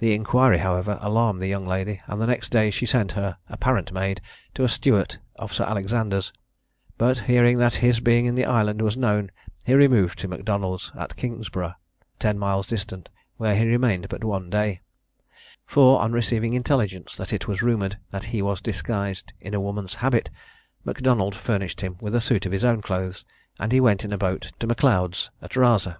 The 0.00 0.14
inquiry, 0.14 0.58
however, 0.58 0.98
alarmed 1.00 1.40
the 1.40 1.46
young 1.46 1.64
lady, 1.64 2.00
and 2.08 2.20
the 2.20 2.26
next 2.26 2.48
day 2.48 2.72
she 2.72 2.86
sent 2.86 3.12
her 3.12 3.36
apparent 3.48 3.92
maid 3.92 4.20
to 4.54 4.64
a 4.64 4.68
steward 4.68 5.18
of 5.36 5.52
Sir 5.54 5.62
Alexander's: 5.62 6.32
but 6.98 7.18
hearing 7.30 7.58
that 7.58 7.76
his 7.76 8.00
being 8.00 8.26
in 8.26 8.34
the 8.34 8.46
island 8.46 8.82
was 8.82 8.96
known, 8.96 9.30
he 9.64 9.74
removed 9.74 10.18
to 10.18 10.26
Macdonald's, 10.26 10.90
at 10.98 11.14
Kingsborough, 11.14 11.74
ten 12.18 12.36
miles 12.36 12.66
distant, 12.66 13.10
where 13.36 13.54
he 13.54 13.64
remained 13.64 14.08
but 14.08 14.24
one 14.24 14.50
day; 14.50 14.80
for 15.64 16.00
on 16.02 16.10
receiving 16.12 16.54
intelligence 16.54 17.14
that 17.16 17.32
it 17.32 17.46
was 17.46 17.62
rumoured 17.62 17.98
that 18.10 18.24
he 18.24 18.42
was 18.42 18.60
disguised 18.60 19.34
in 19.40 19.54
a 19.54 19.60
woman's 19.60 19.94
habit, 19.94 20.30
Macdonald 20.84 21.36
furnished 21.36 21.80
him 21.80 21.96
with 22.00 22.16
a 22.16 22.20
suit 22.20 22.44
of 22.44 22.50
his 22.50 22.64
own 22.64 22.82
clothes, 22.82 23.24
and 23.60 23.70
he 23.70 23.78
went 23.80 24.04
in 24.04 24.12
a 24.12 24.18
boat 24.18 24.50
to 24.58 24.66
M'Leod's 24.66 25.30
at 25.40 25.52
Raza. 25.52 25.98